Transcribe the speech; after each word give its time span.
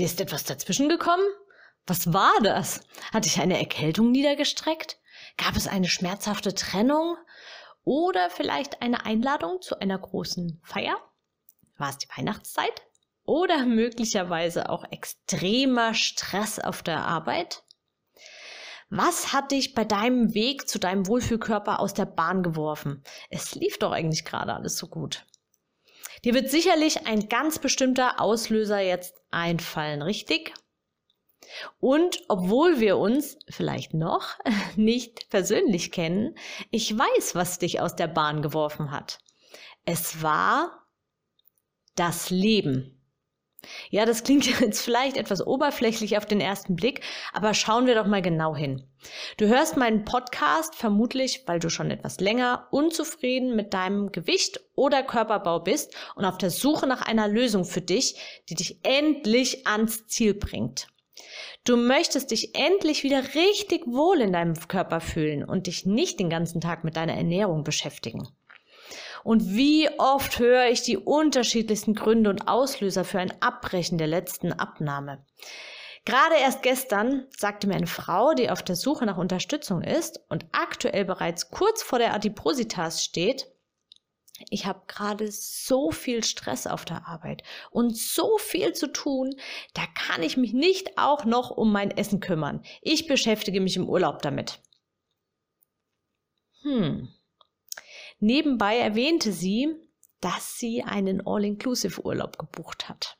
Dir 0.00 0.06
ist 0.06 0.18
etwas 0.18 0.44
dazwischen 0.44 0.88
gekommen? 0.88 1.26
Was 1.86 2.14
war 2.14 2.32
das? 2.42 2.80
Hatte 3.12 3.28
ich 3.28 3.38
eine 3.38 3.58
Erkältung 3.58 4.10
niedergestreckt? 4.10 4.98
Gab 5.36 5.56
es 5.56 5.68
eine 5.68 5.88
schmerzhafte 5.88 6.54
Trennung? 6.54 7.18
Oder 7.84 8.30
vielleicht 8.30 8.80
eine 8.80 9.04
Einladung 9.04 9.60
zu 9.60 9.78
einer 9.78 9.98
großen 9.98 10.58
Feier? 10.64 10.96
War 11.76 11.90
es 11.90 11.98
die 11.98 12.08
Weihnachtszeit? 12.16 12.80
Oder 13.26 13.66
möglicherweise 13.66 14.70
auch 14.70 14.90
extremer 14.90 15.92
Stress 15.92 16.58
auf 16.58 16.82
der 16.82 17.04
Arbeit? 17.04 17.62
Was 18.88 19.34
hat 19.34 19.52
dich 19.52 19.74
bei 19.74 19.84
deinem 19.84 20.32
Weg 20.32 20.66
zu 20.66 20.78
deinem 20.78 21.08
Wohlfühlkörper 21.08 21.78
aus 21.78 21.92
der 21.92 22.06
Bahn 22.06 22.42
geworfen? 22.42 23.04
Es 23.28 23.54
lief 23.54 23.78
doch 23.78 23.92
eigentlich 23.92 24.24
gerade 24.24 24.54
alles 24.54 24.78
so 24.78 24.86
gut. 24.88 25.26
Dir 26.24 26.32
wird 26.32 26.50
sicherlich 26.50 27.06
ein 27.06 27.28
ganz 27.28 27.58
bestimmter 27.58 28.18
Auslöser 28.18 28.80
jetzt 28.80 29.19
einfallen, 29.30 30.02
richtig? 30.02 30.54
Und 31.80 32.22
obwohl 32.28 32.80
wir 32.80 32.96
uns 32.98 33.38
vielleicht 33.48 33.94
noch 33.94 34.38
nicht 34.76 35.28
persönlich 35.30 35.90
kennen, 35.90 36.36
ich 36.70 36.96
weiß, 36.96 37.34
was 37.34 37.58
dich 37.58 37.80
aus 37.80 37.96
der 37.96 38.08
Bahn 38.08 38.42
geworfen 38.42 38.90
hat. 38.90 39.18
Es 39.84 40.22
war 40.22 40.86
das 41.96 42.30
Leben. 42.30 42.99
Ja, 43.90 44.06
das 44.06 44.24
klingt 44.24 44.46
jetzt 44.60 44.80
vielleicht 44.82 45.16
etwas 45.16 45.46
oberflächlich 45.46 46.16
auf 46.16 46.26
den 46.26 46.40
ersten 46.40 46.76
Blick, 46.76 47.02
aber 47.32 47.54
schauen 47.54 47.86
wir 47.86 47.94
doch 47.94 48.06
mal 48.06 48.22
genau 48.22 48.56
hin. 48.56 48.84
Du 49.36 49.46
hörst 49.46 49.76
meinen 49.76 50.04
Podcast 50.04 50.74
vermutlich, 50.74 51.44
weil 51.46 51.58
du 51.58 51.70
schon 51.70 51.90
etwas 51.90 52.20
länger 52.20 52.68
unzufrieden 52.70 53.56
mit 53.56 53.72
deinem 53.72 54.12
Gewicht 54.12 54.60
oder 54.74 55.02
Körperbau 55.02 55.60
bist 55.60 55.94
und 56.14 56.24
auf 56.24 56.38
der 56.38 56.50
Suche 56.50 56.86
nach 56.86 57.02
einer 57.02 57.28
Lösung 57.28 57.64
für 57.64 57.80
dich, 57.80 58.42
die 58.48 58.54
dich 58.54 58.80
endlich 58.82 59.66
ans 59.66 60.06
Ziel 60.06 60.34
bringt. 60.34 60.88
Du 61.64 61.76
möchtest 61.76 62.30
dich 62.30 62.54
endlich 62.54 63.02
wieder 63.02 63.22
richtig 63.34 63.86
wohl 63.86 64.20
in 64.20 64.32
deinem 64.32 64.54
Körper 64.68 65.00
fühlen 65.00 65.44
und 65.44 65.66
dich 65.66 65.84
nicht 65.84 66.18
den 66.18 66.30
ganzen 66.30 66.60
Tag 66.60 66.84
mit 66.84 66.96
deiner 66.96 67.14
Ernährung 67.14 67.64
beschäftigen. 67.64 68.28
Und 69.24 69.54
wie 69.54 69.88
oft 69.98 70.38
höre 70.38 70.68
ich 70.68 70.82
die 70.82 70.96
unterschiedlichsten 70.96 71.94
Gründe 71.94 72.30
und 72.30 72.48
Auslöser 72.48 73.04
für 73.04 73.18
ein 73.18 73.32
Abbrechen 73.40 73.98
der 73.98 74.06
letzten 74.06 74.52
Abnahme. 74.52 75.24
Gerade 76.04 76.36
erst 76.40 76.62
gestern 76.62 77.26
sagte 77.36 77.66
mir 77.66 77.74
eine 77.74 77.86
Frau, 77.86 78.32
die 78.32 78.50
auf 78.50 78.62
der 78.62 78.76
Suche 78.76 79.04
nach 79.04 79.18
Unterstützung 79.18 79.82
ist 79.82 80.20
und 80.28 80.46
aktuell 80.52 81.04
bereits 81.04 81.50
kurz 81.50 81.82
vor 81.82 81.98
der 81.98 82.14
Adipositas 82.14 83.04
steht, 83.04 83.46
ich 84.48 84.64
habe 84.64 84.80
gerade 84.86 85.30
so 85.30 85.90
viel 85.90 86.24
Stress 86.24 86.66
auf 86.66 86.86
der 86.86 87.06
Arbeit 87.06 87.42
und 87.70 87.94
so 87.94 88.38
viel 88.38 88.72
zu 88.72 88.90
tun, 88.90 89.34
da 89.74 89.82
kann 89.94 90.22
ich 90.22 90.38
mich 90.38 90.54
nicht 90.54 90.96
auch 90.96 91.26
noch 91.26 91.50
um 91.50 91.70
mein 91.70 91.90
Essen 91.90 92.20
kümmern. 92.20 92.62
Ich 92.80 93.06
beschäftige 93.06 93.60
mich 93.60 93.76
im 93.76 93.86
Urlaub 93.86 94.22
damit. 94.22 94.62
Hm, 96.62 97.08
Nebenbei 98.20 98.78
erwähnte 98.78 99.32
sie, 99.32 99.74
dass 100.20 100.58
sie 100.58 100.82
einen 100.82 101.26
All-Inclusive-Urlaub 101.26 102.38
gebucht 102.38 102.88
hat. 102.88 103.16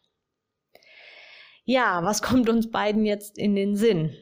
Ja, 1.65 2.05
was 2.05 2.23
kommt 2.23 2.49
uns 2.49 2.71
beiden 2.71 3.05
jetzt 3.05 3.39
in 3.39 3.55
den 3.55 3.77
Sinn? 3.77 4.15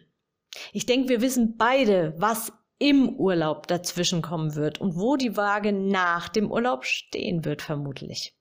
Ich 0.72 0.86
denke, 0.86 1.08
wir 1.08 1.20
wissen 1.20 1.56
beide, 1.56 2.14
was 2.18 2.52
im 2.78 3.16
Urlaub 3.16 3.66
dazwischen 3.66 4.22
kommen 4.22 4.54
wird 4.54 4.80
und 4.80 4.96
wo 4.96 5.16
die 5.16 5.36
Waage 5.36 5.72
nach 5.72 6.28
dem 6.28 6.50
Urlaub 6.50 6.84
stehen 6.84 7.44
wird, 7.44 7.62
vermutlich. 7.62 8.36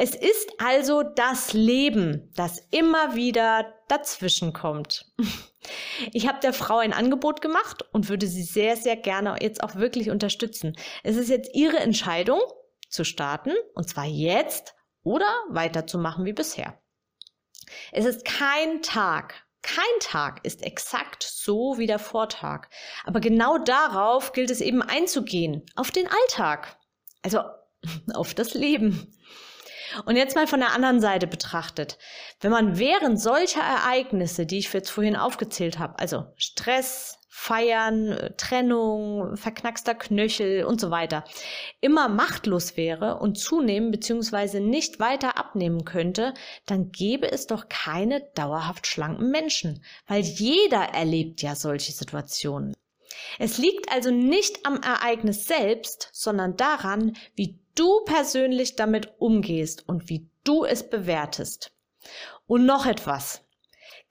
Es 0.00 0.14
ist 0.14 0.52
also 0.58 1.02
das 1.02 1.54
Leben, 1.54 2.30
das 2.36 2.62
immer 2.70 3.16
wieder 3.16 3.74
dazwischen 3.88 4.52
kommt. 4.52 5.12
Ich 6.12 6.26
habe 6.26 6.38
der 6.40 6.54
Frau 6.54 6.78
ein 6.78 6.94
Angebot 6.94 7.42
gemacht 7.42 7.82
und 7.92 8.08
würde 8.08 8.26
sie 8.26 8.44
sehr, 8.44 8.76
sehr 8.76 8.96
gerne 8.96 9.36
jetzt 9.42 9.62
auch 9.62 9.74
wirklich 9.74 10.08
unterstützen. 10.08 10.74
Es 11.02 11.16
ist 11.16 11.28
jetzt 11.28 11.50
ihre 11.52 11.78
Entscheidung 11.78 12.40
zu 12.88 13.04
starten 13.04 13.52
und 13.74 13.86
zwar 13.86 14.06
jetzt 14.06 14.74
oder 15.02 15.26
weiterzumachen 15.50 16.24
wie 16.24 16.32
bisher. 16.32 16.80
Es 17.92 18.06
ist 18.06 18.24
kein 18.24 18.80
Tag, 18.80 19.44
kein 19.60 19.84
Tag 20.00 20.42
ist 20.44 20.62
exakt 20.62 21.22
so 21.22 21.76
wie 21.76 21.86
der 21.86 21.98
Vortag. 21.98 22.68
Aber 23.04 23.20
genau 23.20 23.58
darauf 23.58 24.32
gilt 24.32 24.50
es 24.50 24.62
eben 24.62 24.80
einzugehen, 24.80 25.66
auf 25.74 25.90
den 25.90 26.06
Alltag, 26.06 26.78
also 27.20 27.42
auf 28.14 28.32
das 28.32 28.54
Leben. 28.54 29.12
Und 30.04 30.16
jetzt 30.16 30.36
mal 30.36 30.46
von 30.46 30.60
der 30.60 30.72
anderen 30.72 31.00
Seite 31.00 31.26
betrachtet. 31.26 31.98
Wenn 32.40 32.50
man 32.50 32.78
während 32.78 33.20
solcher 33.20 33.60
Ereignisse, 33.60 34.46
die 34.46 34.58
ich 34.58 34.72
jetzt 34.72 34.90
vorhin 34.90 35.16
aufgezählt 35.16 35.78
habe, 35.78 35.98
also 35.98 36.26
Stress, 36.36 37.18
Feiern, 37.40 38.32
Trennung, 38.36 39.36
verknackster 39.36 39.94
Knöchel 39.94 40.64
und 40.64 40.80
so 40.80 40.90
weiter, 40.90 41.22
immer 41.80 42.08
machtlos 42.08 42.76
wäre 42.76 43.20
und 43.20 43.38
zunehmen 43.38 43.92
bzw. 43.92 44.58
nicht 44.58 44.98
weiter 44.98 45.38
abnehmen 45.38 45.84
könnte, 45.84 46.34
dann 46.66 46.90
gäbe 46.90 47.30
es 47.30 47.46
doch 47.46 47.68
keine 47.68 48.22
dauerhaft 48.34 48.88
schlanken 48.88 49.30
Menschen, 49.30 49.84
weil 50.08 50.22
jeder 50.22 50.82
erlebt 50.94 51.40
ja 51.40 51.54
solche 51.54 51.92
Situationen. 51.92 52.74
Es 53.38 53.56
liegt 53.56 53.90
also 53.92 54.10
nicht 54.10 54.66
am 54.66 54.80
Ereignis 54.80 55.46
selbst, 55.46 56.10
sondern 56.12 56.56
daran, 56.56 57.16
wie 57.36 57.60
du 57.78 58.00
persönlich 58.04 58.76
damit 58.76 59.12
umgehst 59.18 59.88
und 59.88 60.08
wie 60.08 60.28
du 60.44 60.64
es 60.64 60.88
bewertest. 60.88 61.72
Und 62.46 62.66
noch 62.66 62.86
etwas. 62.86 63.44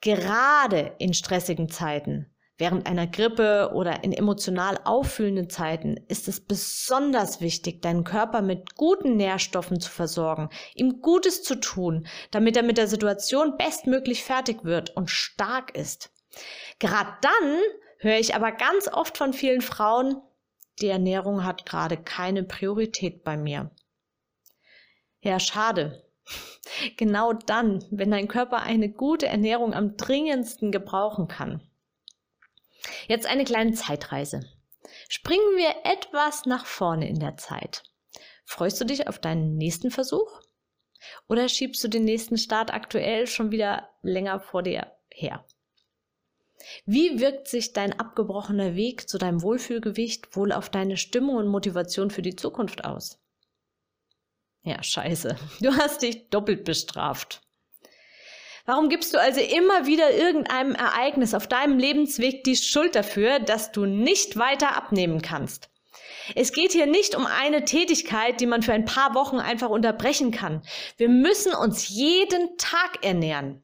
Gerade 0.00 0.94
in 0.98 1.12
stressigen 1.12 1.68
Zeiten, 1.68 2.32
während 2.56 2.86
einer 2.86 3.06
Grippe 3.06 3.72
oder 3.74 4.04
in 4.04 4.12
emotional 4.12 4.78
auffühlenden 4.84 5.50
Zeiten 5.50 5.96
ist 6.08 6.28
es 6.28 6.40
besonders 6.40 7.40
wichtig, 7.40 7.82
deinen 7.82 8.04
Körper 8.04 8.42
mit 8.42 8.76
guten 8.76 9.16
Nährstoffen 9.16 9.80
zu 9.80 9.90
versorgen, 9.90 10.50
ihm 10.74 11.00
Gutes 11.00 11.42
zu 11.42 11.56
tun, 11.56 12.06
damit 12.30 12.56
er 12.56 12.62
mit 12.62 12.78
der 12.78 12.86
Situation 12.86 13.56
bestmöglich 13.56 14.22
fertig 14.22 14.64
wird 14.64 14.96
und 14.96 15.10
stark 15.10 15.76
ist. 15.76 16.10
Gerade 16.78 17.10
dann 17.20 17.58
höre 17.98 18.18
ich 18.18 18.34
aber 18.34 18.52
ganz 18.52 18.88
oft 18.88 19.18
von 19.18 19.32
vielen 19.32 19.60
Frauen, 19.60 20.22
die 20.80 20.88
Ernährung 20.88 21.44
hat 21.44 21.66
gerade 21.66 21.96
keine 21.96 22.44
Priorität 22.44 23.24
bei 23.24 23.36
mir. 23.36 23.70
Ja, 25.20 25.40
schade. 25.40 26.04
Genau 26.96 27.32
dann, 27.32 27.84
wenn 27.90 28.10
dein 28.10 28.28
Körper 28.28 28.62
eine 28.62 28.90
gute 28.90 29.26
Ernährung 29.26 29.72
am 29.72 29.96
dringendsten 29.96 30.70
gebrauchen 30.70 31.26
kann. 31.26 31.62
Jetzt 33.08 33.26
eine 33.26 33.44
kleine 33.44 33.72
Zeitreise. 33.72 34.40
Springen 35.08 35.56
wir 35.56 35.74
etwas 35.84 36.44
nach 36.44 36.66
vorne 36.66 37.08
in 37.08 37.18
der 37.18 37.36
Zeit. 37.36 37.82
Freust 38.44 38.80
du 38.80 38.84
dich 38.84 39.08
auf 39.08 39.18
deinen 39.18 39.56
nächsten 39.56 39.90
Versuch? 39.90 40.40
Oder 41.28 41.48
schiebst 41.48 41.82
du 41.82 41.88
den 41.88 42.04
nächsten 42.04 42.38
Start 42.38 42.72
aktuell 42.72 43.26
schon 43.26 43.50
wieder 43.50 43.88
länger 44.02 44.40
vor 44.40 44.62
dir 44.62 44.92
her? 45.10 45.44
Wie 46.86 47.20
wirkt 47.20 47.48
sich 47.48 47.72
dein 47.72 47.98
abgebrochener 47.98 48.74
Weg 48.74 49.08
zu 49.08 49.18
deinem 49.18 49.42
Wohlfühlgewicht 49.42 50.36
wohl 50.36 50.52
auf 50.52 50.70
deine 50.70 50.96
Stimmung 50.96 51.36
und 51.36 51.48
Motivation 51.48 52.10
für 52.10 52.22
die 52.22 52.36
Zukunft 52.36 52.84
aus? 52.84 53.18
Ja, 54.62 54.82
scheiße. 54.82 55.36
Du 55.60 55.74
hast 55.76 56.02
dich 56.02 56.28
doppelt 56.30 56.64
bestraft. 56.64 57.40
Warum 58.66 58.90
gibst 58.90 59.14
du 59.14 59.18
also 59.18 59.40
immer 59.40 59.86
wieder 59.86 60.10
irgendeinem 60.12 60.74
Ereignis 60.74 61.32
auf 61.32 61.46
deinem 61.46 61.78
Lebensweg 61.78 62.44
die 62.44 62.56
Schuld 62.56 62.94
dafür, 62.94 63.38
dass 63.38 63.72
du 63.72 63.86
nicht 63.86 64.36
weiter 64.36 64.76
abnehmen 64.76 65.22
kannst? 65.22 65.70
Es 66.34 66.52
geht 66.52 66.72
hier 66.72 66.86
nicht 66.86 67.14
um 67.14 67.24
eine 67.24 67.64
Tätigkeit, 67.64 68.40
die 68.40 68.46
man 68.46 68.62
für 68.62 68.74
ein 68.74 68.84
paar 68.84 69.14
Wochen 69.14 69.38
einfach 69.38 69.70
unterbrechen 69.70 70.32
kann. 70.32 70.62
Wir 70.98 71.08
müssen 71.08 71.54
uns 71.54 71.88
jeden 71.88 72.58
Tag 72.58 73.02
ernähren. 73.02 73.62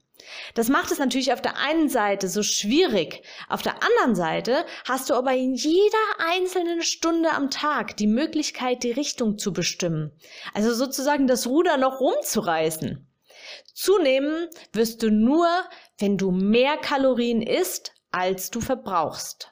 Das 0.55 0.69
macht 0.69 0.91
es 0.91 0.99
natürlich 0.99 1.33
auf 1.33 1.43
der 1.43 1.57
einen 1.57 1.89
Seite 1.89 2.29
so 2.29 2.43
schwierig. 2.43 3.23
Auf 3.49 3.63
der 3.63 3.83
anderen 3.83 4.15
Seite 4.15 4.65
hast 4.87 5.11
du 5.11 5.15
aber 5.15 5.35
in 5.35 5.55
jeder 5.55 5.99
einzelnen 6.19 6.83
Stunde 6.83 7.31
am 7.33 7.51
Tag 7.51 7.97
die 7.97 8.07
Möglichkeit, 8.07 8.83
die 8.83 8.93
Richtung 8.93 9.39
zu 9.39 9.53
bestimmen. 9.53 10.13
Also 10.53 10.75
sozusagen 10.75 11.27
das 11.27 11.47
Ruder 11.47 11.77
noch 11.77 12.01
rumzureißen. 12.01 13.07
Zunehmen 13.73 14.49
wirst 14.73 15.03
du 15.03 15.11
nur, 15.11 15.49
wenn 15.99 16.17
du 16.17 16.31
mehr 16.31 16.77
Kalorien 16.77 17.43
isst, 17.43 17.93
als 18.11 18.51
du 18.51 18.61
verbrauchst. 18.61 19.51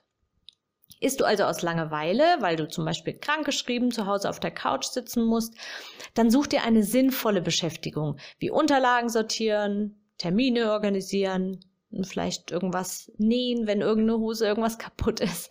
Isst 1.00 1.20
du 1.20 1.24
also 1.24 1.42
aus 1.42 1.62
Langeweile, 1.62 2.36
weil 2.38 2.54
du 2.54 2.68
zum 2.68 2.84
Beispiel 2.84 3.18
krankgeschrieben 3.18 3.90
zu 3.90 4.06
Hause 4.06 4.30
auf 4.30 4.38
der 4.38 4.52
Couch 4.52 4.84
sitzen 4.84 5.24
musst, 5.24 5.52
dann 6.14 6.30
such 6.30 6.46
dir 6.46 6.62
eine 6.62 6.84
sinnvolle 6.84 7.42
Beschäftigung, 7.42 8.18
wie 8.38 8.50
Unterlagen 8.50 9.08
sortieren, 9.08 10.01
Termine 10.22 10.70
organisieren, 10.70 11.58
vielleicht 12.04 12.52
irgendwas 12.52 13.10
nähen, 13.18 13.66
wenn 13.66 13.80
irgendeine 13.80 14.20
Hose 14.20 14.46
irgendwas 14.46 14.78
kaputt 14.78 15.18
ist. 15.18 15.50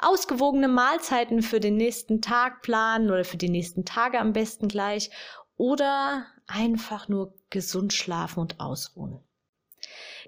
Ausgewogene 0.00 0.66
Mahlzeiten 0.66 1.42
für 1.42 1.60
den 1.60 1.76
nächsten 1.76 2.20
Tag 2.20 2.62
planen 2.62 3.12
oder 3.12 3.24
für 3.24 3.36
die 3.36 3.48
nächsten 3.48 3.84
Tage 3.84 4.18
am 4.18 4.32
besten 4.32 4.66
gleich 4.66 5.10
oder 5.56 6.26
einfach 6.48 7.06
nur 7.06 7.34
gesund 7.50 7.92
schlafen 7.92 8.40
und 8.40 8.58
ausruhen. 8.58 9.20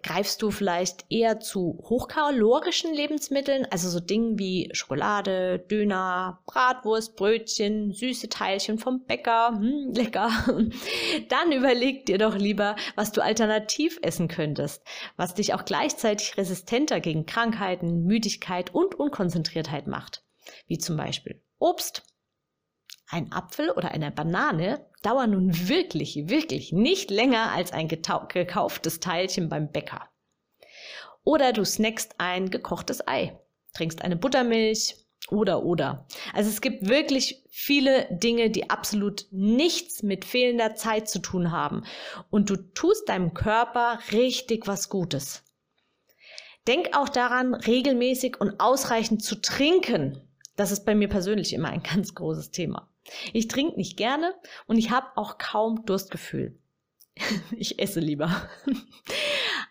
Greifst 0.02 0.42
du 0.42 0.50
vielleicht 0.50 1.04
eher 1.10 1.40
zu 1.40 1.78
hochkalorischen 1.82 2.92
Lebensmitteln, 2.92 3.66
also 3.70 3.88
so 3.88 4.00
Dingen 4.00 4.38
wie 4.38 4.68
Schokolade, 4.72 5.58
Döner, 5.58 6.42
Bratwurst, 6.46 7.16
Brötchen, 7.16 7.92
süße 7.92 8.28
Teilchen 8.28 8.78
vom 8.78 9.04
Bäcker, 9.04 9.48
hm, 9.48 9.90
lecker. 9.94 10.30
Dann 11.28 11.52
überleg 11.52 12.06
dir 12.06 12.18
doch 12.18 12.36
lieber, 12.36 12.76
was 12.96 13.12
du 13.12 13.22
alternativ 13.22 13.98
essen 14.02 14.28
könntest, 14.28 14.82
was 15.16 15.34
dich 15.34 15.54
auch 15.54 15.64
gleichzeitig 15.64 16.36
resistenter 16.36 17.00
gegen 17.00 17.26
Krankheiten, 17.26 18.04
Müdigkeit 18.04 18.74
und 18.74 18.94
Unkonzentriertheit 18.94 19.86
macht, 19.86 20.24
wie 20.66 20.78
zum 20.78 20.96
Beispiel 20.96 21.42
Obst, 21.58 22.02
ein 23.12 23.30
Apfel 23.32 23.70
oder 23.70 23.90
eine 23.90 24.10
Banane 24.10 24.86
dauern 25.02 25.32
nun 25.32 25.68
wirklich, 25.68 26.28
wirklich 26.28 26.72
nicht 26.72 27.10
länger 27.10 27.52
als 27.52 27.72
ein 27.72 27.88
gekauftes 27.88 29.00
Teilchen 29.00 29.48
beim 29.48 29.70
Bäcker. 29.70 30.08
Oder 31.24 31.52
du 31.52 31.64
snackst 31.64 32.14
ein 32.18 32.50
gekochtes 32.50 33.06
Ei, 33.06 33.38
trinkst 33.74 34.02
eine 34.02 34.16
Buttermilch 34.16 34.96
oder 35.30 35.62
oder. 35.64 36.06
Also 36.32 36.50
es 36.50 36.60
gibt 36.60 36.88
wirklich 36.88 37.44
viele 37.50 38.08
Dinge, 38.10 38.50
die 38.50 38.70
absolut 38.70 39.26
nichts 39.30 40.02
mit 40.02 40.24
fehlender 40.24 40.74
Zeit 40.74 41.08
zu 41.08 41.20
tun 41.20 41.52
haben. 41.52 41.84
Und 42.30 42.50
du 42.50 42.56
tust 42.56 43.08
deinem 43.08 43.34
Körper 43.34 44.00
richtig 44.10 44.66
was 44.66 44.88
Gutes. 44.88 45.44
Denk 46.66 46.96
auch 46.96 47.08
daran, 47.08 47.54
regelmäßig 47.54 48.40
und 48.40 48.60
ausreichend 48.60 49.22
zu 49.22 49.40
trinken. 49.40 50.28
Das 50.56 50.70
ist 50.70 50.84
bei 50.84 50.94
mir 50.94 51.08
persönlich 51.08 51.52
immer 51.52 51.68
ein 51.68 51.82
ganz 51.82 52.14
großes 52.14 52.50
Thema. 52.50 52.91
Ich 53.32 53.48
trinke 53.48 53.76
nicht 53.76 53.96
gerne 53.96 54.34
und 54.66 54.78
ich 54.78 54.90
habe 54.90 55.08
auch 55.16 55.38
kaum 55.38 55.84
Durstgefühl. 55.84 56.58
ich 57.56 57.78
esse 57.78 58.00
lieber. 58.00 58.48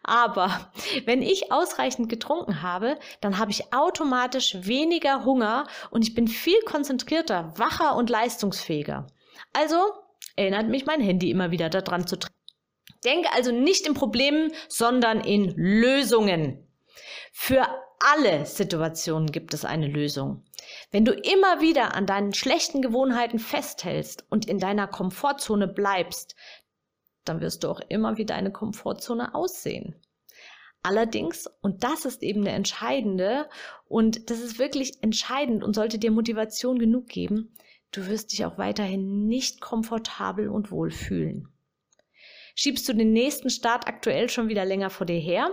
Aber 0.03 0.71
wenn 1.05 1.21
ich 1.21 1.51
ausreichend 1.51 2.09
getrunken 2.09 2.61
habe, 2.61 2.97
dann 3.21 3.37
habe 3.37 3.51
ich 3.51 3.73
automatisch 3.73 4.57
weniger 4.61 5.25
Hunger 5.25 5.67
und 5.91 6.03
ich 6.03 6.15
bin 6.15 6.27
viel 6.27 6.59
konzentrierter, 6.65 7.53
wacher 7.57 7.95
und 7.95 8.09
leistungsfähiger. 8.09 9.07
Also 9.53 9.77
erinnert 10.35 10.69
mich 10.69 10.85
mein 10.85 11.01
Handy 11.01 11.29
immer 11.29 11.51
wieder 11.51 11.69
daran 11.69 12.07
zu 12.07 12.17
trinken. 12.17 12.35
Denke 13.05 13.31
also 13.33 13.51
nicht 13.51 13.87
in 13.87 13.93
Problemen, 13.93 14.51
sondern 14.67 15.21
in 15.21 15.53
Lösungen. 15.55 16.67
Für 17.31 17.67
alle 17.99 18.45
Situationen 18.45 19.31
gibt 19.31 19.53
es 19.53 19.65
eine 19.65 19.87
Lösung. 19.87 20.43
Wenn 20.91 21.05
du 21.05 21.13
immer 21.13 21.61
wieder 21.61 21.93
an 21.93 22.05
deinen 22.05 22.33
schlechten 22.33 22.81
Gewohnheiten 22.81 23.39
festhältst 23.39 24.25
und 24.29 24.47
in 24.47 24.59
deiner 24.59 24.87
Komfortzone 24.87 25.67
bleibst, 25.67 26.35
dann 27.25 27.41
wirst 27.41 27.63
du 27.63 27.69
auch 27.69 27.81
immer 27.89 28.17
wie 28.17 28.25
deine 28.25 28.51
Komfortzone 28.51 29.35
aussehen. 29.35 29.95
Allerdings, 30.83 31.47
und 31.61 31.83
das 31.83 32.05
ist 32.05 32.23
eben 32.23 32.43
der 32.43 32.55
entscheidende, 32.55 33.47
und 33.87 34.29
das 34.31 34.39
ist 34.39 34.57
wirklich 34.57 35.03
entscheidend 35.03 35.63
und 35.63 35.75
sollte 35.75 35.99
dir 35.99 36.09
Motivation 36.11 36.79
genug 36.79 37.07
geben, 37.07 37.55
du 37.91 38.07
wirst 38.07 38.31
dich 38.31 38.45
auch 38.45 38.57
weiterhin 38.57 39.27
nicht 39.27 39.61
komfortabel 39.61 40.49
und 40.49 40.71
wohl 40.71 40.89
fühlen. 40.89 41.47
Schiebst 42.55 42.89
du 42.89 42.93
den 42.93 43.13
nächsten 43.13 43.49
Start 43.49 43.87
aktuell 43.87 44.29
schon 44.29 44.49
wieder 44.49 44.65
länger 44.65 44.89
vor 44.89 45.05
dir 45.05 45.19
her? 45.19 45.51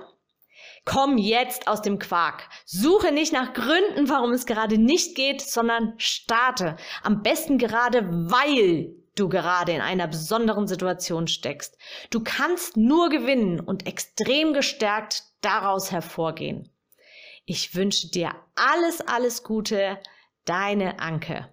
Komm 0.84 1.18
jetzt 1.18 1.68
aus 1.68 1.82
dem 1.82 1.98
Quark. 1.98 2.48
Suche 2.64 3.12
nicht 3.12 3.32
nach 3.32 3.52
Gründen, 3.52 4.08
warum 4.08 4.32
es 4.32 4.46
gerade 4.46 4.78
nicht 4.78 5.14
geht, 5.14 5.42
sondern 5.42 5.94
starte. 5.98 6.76
Am 7.02 7.22
besten 7.22 7.58
gerade, 7.58 8.08
weil 8.08 8.94
du 9.14 9.28
gerade 9.28 9.72
in 9.72 9.80
einer 9.80 10.06
besonderen 10.06 10.66
Situation 10.66 11.28
steckst. 11.28 11.76
Du 12.10 12.22
kannst 12.22 12.76
nur 12.76 13.08
gewinnen 13.08 13.60
und 13.60 13.86
extrem 13.86 14.52
gestärkt 14.52 15.24
daraus 15.40 15.90
hervorgehen. 15.90 16.70
Ich 17.44 17.74
wünsche 17.74 18.08
dir 18.08 18.32
alles, 18.54 19.00
alles 19.00 19.42
Gute, 19.42 19.98
deine 20.44 21.00
Anke. 21.00 21.52